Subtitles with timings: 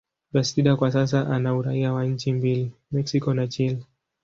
[0.33, 3.85] Bastida kwa sasa ana uraia wa nchi mbili, Mexico na Chile.